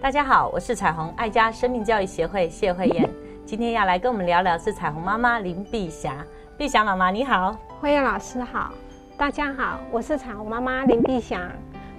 [0.00, 3.08] 大家好，我是彩虹爱家生命教育协会谢慧燕，
[3.46, 6.22] 今天要来跟我们聊聊是彩虹妈妈林碧霞。
[6.58, 8.74] 碧霞妈妈你好，慧燕老师好，
[9.16, 11.50] 大家好，我是彩虹妈妈林碧霞。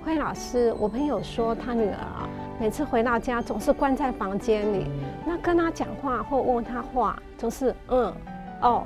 [0.04, 2.30] 慧燕老师，我朋友说他女儿，
[2.60, 4.86] 每次回到家总是关在房间里，
[5.26, 8.14] 那跟他讲话或问他话，总是嗯
[8.62, 8.84] 哦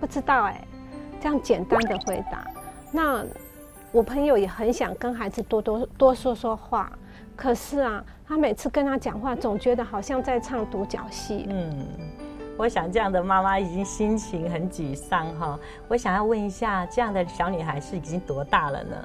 [0.00, 0.60] 不知道哎，
[1.20, 2.46] 这样简单的回答。
[2.92, 3.24] 那
[3.92, 6.90] 我朋友也很想跟孩子多多多说说话，
[7.36, 8.04] 可是啊。
[8.30, 11.46] 他每次跟他讲话，总觉得好像在唱独角戏。
[11.48, 11.88] 嗯，
[12.58, 15.58] 我想这样的妈妈已经心情很沮丧哈。
[15.88, 18.96] 我想要问一下，这样的小女孩是已经多大了呢？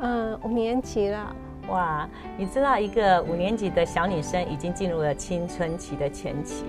[0.00, 1.36] 嗯，五年级了。
[1.68, 2.08] 哇，
[2.38, 6.64] 你知道一个五年级的小女生已经进入了青春期的前期。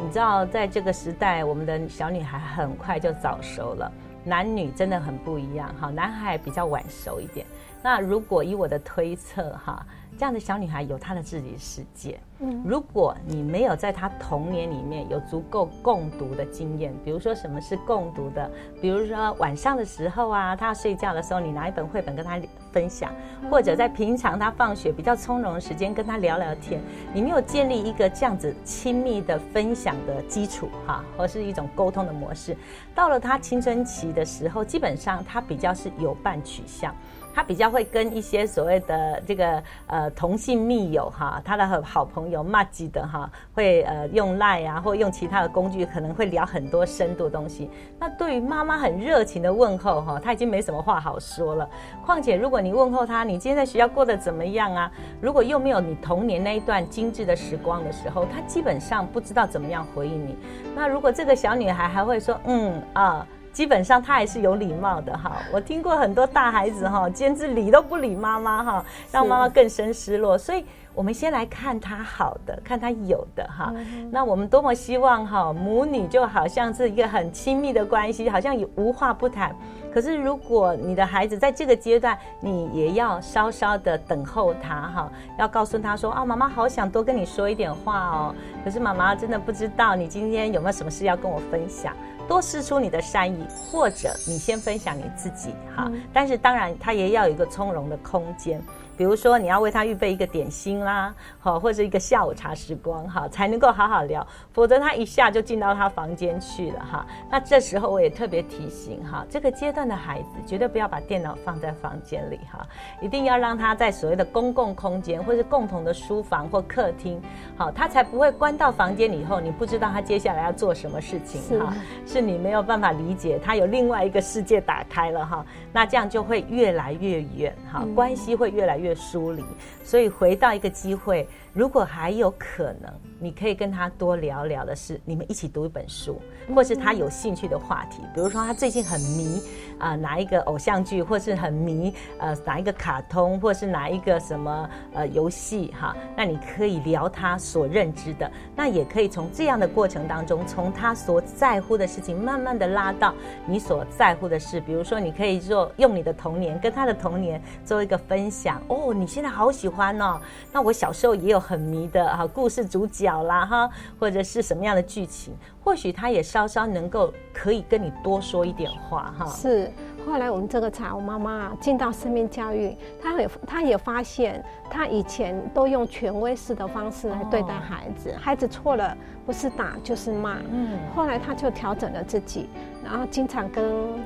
[0.00, 3.90] 你知道，在这个时代，我们的小女孩很快就早熟了。
[4.24, 7.44] 男女真的很不一样哈，男孩比较晚熟一点。
[7.82, 9.84] 那如果以我的推测哈。
[10.18, 12.18] 这样的小女孩有她的自己世界。
[12.40, 18.50] 嗯，如果你没有在她童年里面有足够共读的经验，比如说什么是共读的，
[18.82, 22.36] 比如说晚上的时候啊，她要睡觉的时候，你拿一本绘本跟她
[22.72, 23.12] 分享，
[23.50, 26.80] 或者在平常他放学比较从容的时间跟他聊聊天，
[27.12, 32.56] 你没有建立一个这样子亲密的分享的基础哈，或是一种沟通的模式，
[32.94, 36.94] 到了他青春期的时候，基本上他比较是有伴取向。
[37.38, 47.70] 他比较会跟一些所谓的这个呃同性密友哈，他的好朋友骂鸡的哈，会呃用赖啊，或用其他的工具，可能会聊很多深度的东西。
[47.96, 51.70] 那对于妈妈很热情的问候哈，他已经没什么话好说了。
[52.04, 54.90] 况且如果你问候他，你今天在学校过得怎么样啊？
[55.20, 60.36] 如果又没有你童年那一段精致的时光的时候，他基本上不知道怎么样回应你。
[60.74, 63.24] 那如果这个小女孩还会说嗯啊。
[63.52, 70.38] 基本上他还是有礼貌的哈，我听过很多大孩子哈，简直理都不理妈妈哈，让妈妈更生失落。
[70.38, 70.64] 所以，
[70.94, 73.72] 我们先来看他好的，看他有的哈。
[74.10, 79.54] 那我们多么希望哈，母女就好像是一个很亲密的关系，好像有无话不谈。
[79.92, 88.34] 可是，如果你的孩子在这个阶段，你也要稍稍的等候他哈，要告诉他说啊，妈妈好想多跟你说一点话哦。
[88.64, 91.92] 可是妈妈真的不知道你今天有没有什么事要跟我分享。
[92.28, 95.90] 多施出你的善意，或者你先分享你自己哈。
[96.12, 98.62] 但是当然，他也要有一个从容的空间。
[98.96, 104.26] 比如说，你要为他预备一个点心啦，好，或者一个下午茶时光哈，才能够好好聊。
[104.52, 107.06] 否则他一下就进到他房间去了哈。
[107.30, 112.66] 那这时候我也特别提醒哈，这个阶段的孩子绝对不要把电脑放在房间里哈，
[113.00, 117.22] 一定要让他在所谓的公共空间或是共同的书房或客厅，
[117.56, 121.72] 好，他才不会关到房间里以后，你不知道他接下来要做什么事情哈，
[122.04, 128.88] 是你没有办法理解，他有另外一个世界打开了哈，那这样就会越来越远哈，关系会越来越。
[128.98, 129.44] 疏离，
[129.84, 136.20] 所以回到一个机会，如果还有可能，你可以跟他多聊聊的是，你们一起读一本书，
[136.54, 139.40] 或是他有兴趣的话题，比如说他最近很迷
[139.78, 153.14] 啊哪一个偶像剧，或是很迷呃哪一个卡通，或是哪一个什么呃游戏哈，那你可以聊他所认知的，那也可以从这样的过程当中，从他所在乎的事情，慢慢的拉到
[153.46, 158.92] 你所在乎的事，比如说你可以做用你的童年跟他的童年做一个分享哦。
[158.94, 160.20] 你现在好喜欢哦。
[160.52, 165.34] 那我小时候也有很迷的哈故事主角啦哈，或者是什么样的剧情，
[165.68, 169.26] 或许他也稍稍能够可以跟你多说一点话哈。
[169.26, 169.70] 是。
[170.06, 178.96] 后来我们这个茶，我妈妈进到生命教育，她也她也发现，她以前都用权威式的方式来对待孩子，孩子错了
[179.26, 180.38] 不是打就是骂。
[180.50, 180.78] 嗯。
[180.96, 182.48] 后来她就调整了自己，
[182.82, 183.64] 然后经常跟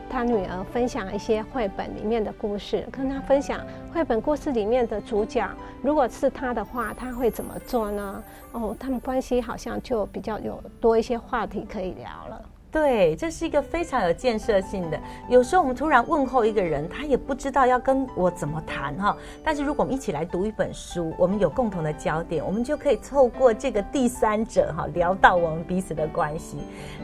[0.08, 3.60] 他女儿分享一些绘本里面的故事，跟他分享
[3.92, 5.48] 绘本故事里面的主角，
[5.82, 8.24] 如果是他的话，他会怎么做呢？
[8.52, 12.44] 哦，他们关系好像就比较有多一些话题可以聊了。
[12.72, 14.98] 对，这是一个非常有建设性的。
[15.28, 19.14] 有时候我们突然问候一个人，他也不知道要跟我怎么谈哈。
[19.44, 26.56] 但是如果我们一起来读一本书，我们有共同的焦点，我们就可以透过这个第三者哈，聊到我们彼此的关系。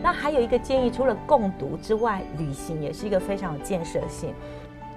[0.02, 4.32] 那还有一个建议，除了共读之外，旅行也是一个非常有建设性。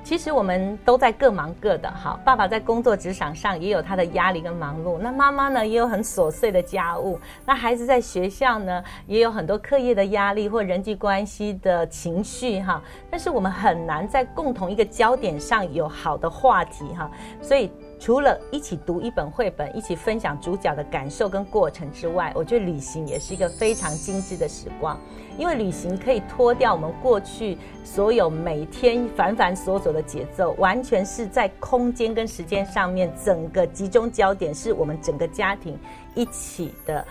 [0.03, 2.19] 其实我们都在各忙各的，哈。
[2.25, 12.81] 爸爸在工作职场上也有他的压力跟忙碌，那妈妈呢也有很琐碎的家务，那孩子在学校呢也有很多课业的压力或人际关系的情绪，哈。
[13.09, 17.09] 但是我们很难在共同一个焦点上有好的话题，哈。
[17.41, 17.71] 所以。
[18.01, 24.99] 除了一起读一本绘本，一起分享主角的感受跟过程之外，我觉得旅行也是一个非常精致的时光，
[25.37, 35.77] 因为旅行可以脱掉我们过去所有每天繁繁琐琐的节奏，完全是在空间跟时间上面整个集中焦点，是我们整个家庭
[36.15, 37.05] 一起的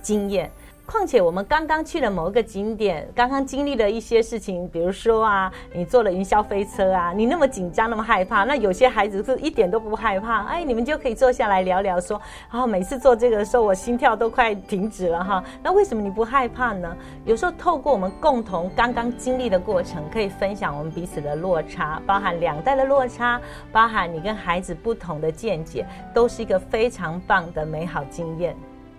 [0.00, 0.48] 经验。
[0.86, 15.42] 况且我们刚刚去了某个景点，刚刚经历了一些事情，比如说啊，你坐了云霄飞车啊，你那么紧张，那么害怕，那有些孩子是一点都不害怕，哎，你们就可以坐下来聊聊，说，啊，每次做这个的时候，我心跳都快停止了哈。
[15.62, 16.96] 那为什么你不害怕呢？
[17.24, 23.40] 有时候透过我们共同刚刚经历的过程，可以分享我们彼此的落差，包含两代的落差，
[23.72, 25.84] 包含你跟孩子不同的见解，
[26.14, 28.56] 都是一个非常棒的美好经验。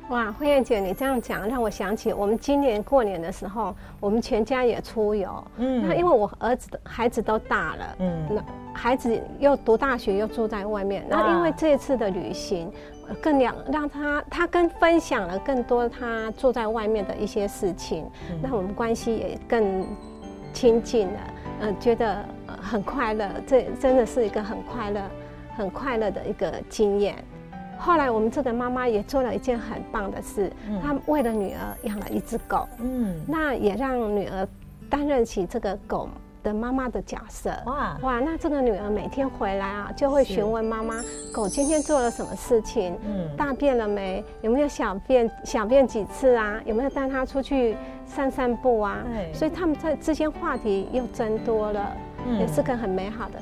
[0.10, 5.44] 哇，慧燕姐，你这样讲让我想起我们今年过年的时候，我们全家也出游。
[5.58, 8.44] 嗯，那因为我儿子的孩子都大了，嗯，那
[8.74, 11.06] 孩子又读大学，又住在外面。
[11.10, 12.72] 那因为这次的旅行，
[13.22, 18.10] 更让让他他跟分享了更多他住在外面的一些事情，
[18.42, 19.86] 那我们关系也更
[20.54, 21.20] 亲近了。
[21.60, 22.24] 嗯，觉得
[22.62, 25.02] 很快乐，这真的是一个很快乐、
[25.58, 27.16] 很快乐的一个经验。
[27.78, 30.52] 后来我们这个妈妈也做了一件很棒的事，
[30.84, 34.48] 她为了女儿养了一只狗，嗯，那也让女儿
[34.90, 36.10] 担任起这个狗
[36.44, 37.52] 的妈妈的角色。
[37.66, 41.04] 哇哇，那这个女儿每天回来啊，就会询问妈妈，
[41.34, 42.98] 狗今天做了什么事情？
[43.06, 44.24] 嗯，大便了没？
[44.42, 45.30] 有没有小便？
[45.44, 46.62] 小便几次啊？
[46.66, 47.76] 有没有带它出去
[48.06, 49.04] 散散步啊？
[49.34, 51.92] 所以他们在之间话题又增多了，
[52.40, 53.40] 也是个很美好的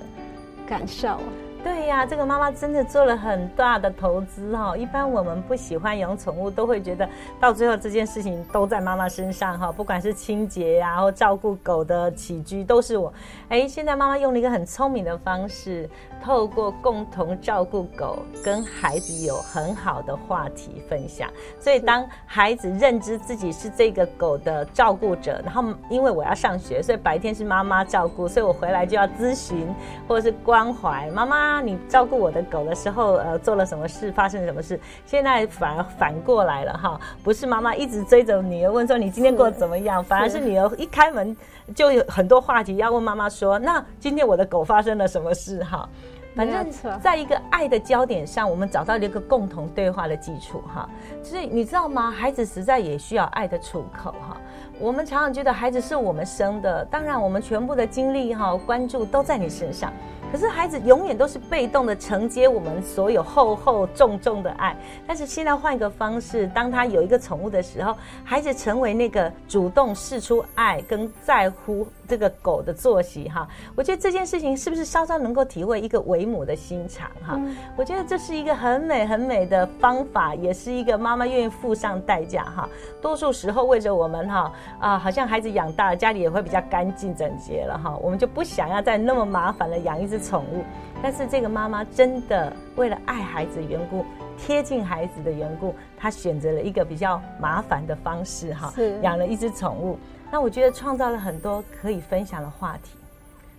[0.68, 1.20] 感受。
[1.65, 4.77] 对呀，这个妈妈真的做了很大的投资哈。
[4.77, 7.09] 一般我们不喜欢养宠物，都会觉得
[7.39, 9.71] 到最后这件事情都在妈妈身上哈。
[9.71, 13.12] 不管是清洁呀，或照顾狗的起居，都是我。
[13.50, 15.89] 哎，现在妈妈用了一个很聪明的方式，
[16.23, 21.27] 透过共同照顾狗，跟孩子有很好的话题分享。
[21.59, 29.67] 所以当孩子认知自己是这个狗的照顾者，然后因为我要上学，所以白天是妈妈照顾，所以我回来就要咨询
[30.07, 31.55] 或者是关怀妈妈。
[31.62, 34.12] 你照顾我的狗的时候，呃，做了什么事？
[34.12, 34.80] 发生什么事？
[35.06, 41.36] 现在反而反过来了哈，不是妈妈一直追着女儿问说你今天过得怎么样，反而是女儿一开门
[41.74, 45.63] 就有很多话题要问妈妈说，那今天我的狗发生了什么事？
[45.63, 45.88] 哈，
[46.36, 50.90] 反正在一个爱的焦点上，我们找到了一个共同对话的基础哈。
[51.24, 52.12] 所以你知道吗？
[52.12, 54.38] 孩子实在也需要爱的出口哈。
[54.80, 59.92] 我们常常觉得孩子是我们生的，当然我们全部的精力哈关注都在你身上。
[60.31, 64.75] 可是孩子永远都是被动的承接我们所有厚厚重重的爱。
[65.07, 73.48] 但是现在换一个方式，当他有一个宠物的时候，孩子成为那个主动示出爱跟在乎这个狗的作息哈。
[73.75, 77.39] 我觉得这件事情是不是稍稍能够体会一个为母的心肠哈？
[77.77, 82.68] 我觉得这是一个很美很美的方法，也是一个妈妈愿意付上代价哈。
[83.00, 87.95] 多数时候为着我们哈啊，好像孩子养大了，家里也会比较干净整洁了哈。
[87.97, 90.15] 我们就不想要再那么麻烦了养一只。
[90.25, 90.63] 宠物，
[91.03, 94.03] 但是这个妈妈真的为了爱孩子的缘故，
[94.39, 98.73] 贴近孩子的缘故，她选择了一个比较麻烦的方式，哈，
[99.03, 100.00] 养了一只宠物。
[100.31, 102.97] 那我觉得创造了很多可以分享的话题。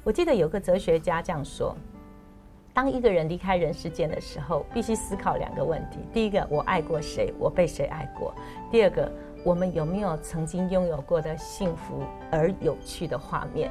[0.03, 1.77] 我记得有个哲学家这样说：，
[2.75, 7.33] 当一个人离开人世间的时候，必须思考两个问题：，第一个，我爱过谁？
[7.39, 8.35] 我被谁爱过？
[8.73, 9.13] 第二个，
[9.47, 13.71] 我们有没有曾经拥有过的幸福而有趣的画面？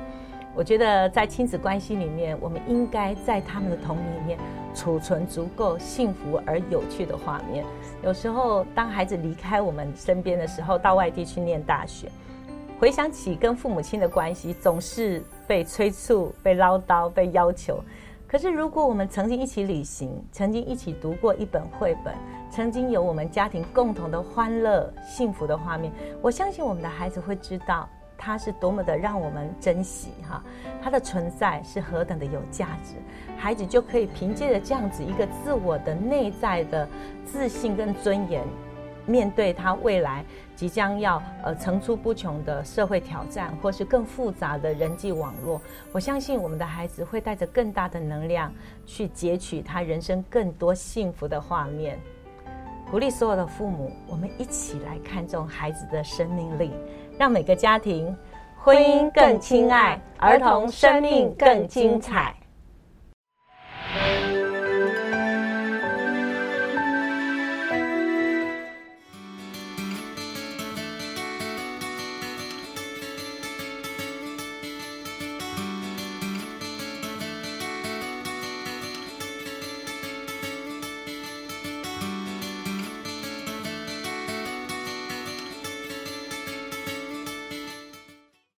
[0.55, 4.39] 我觉得在亲子关系里面，我们应该在他们的童年里面
[4.73, 7.65] 储存足够幸福而有趣的画面。
[8.01, 12.09] 有时候，当孩子离开我们身边的时候，到外地去念大学，
[12.79, 17.83] 回想起跟父母亲的关系，总是被催促、被唠叨、被要求。
[18.25, 22.13] 可是，如果我们曾经一起旅行，曾经一起读过一本绘本，
[22.55, 27.85] 曾经有我们家庭共同的欢乐、幸福的画面，我相信我们的孩子会知道。
[28.17, 30.41] 它是多么的让我们珍惜哈，
[30.81, 32.95] 它的存在是何等的有价值，
[33.37, 36.87] 孩子就可以凭借着这样子一个自我的内在的
[37.25, 38.41] 自信跟尊严，
[39.05, 40.23] 面对他未来
[40.55, 45.61] 即将要呃层出不穷的社会挑战，或是更复杂的人际网络。
[45.91, 48.49] 我相信我们的孩子会带着更大的能量
[48.85, 51.99] 去截取他人生更多幸福的画面。
[52.89, 56.71] 鼓励所有的父母，我们一起来看重孩子的生命力。
[57.17, 58.15] 让每个家庭
[58.57, 62.35] 婚姻更亲爱，儿童生命更精彩。